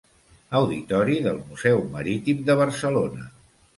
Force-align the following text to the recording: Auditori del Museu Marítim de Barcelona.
Auditori 0.59 1.19
del 1.27 1.37
Museu 1.51 1.85
Marítim 1.97 2.41
de 2.49 2.57
Barcelona. 2.65 3.29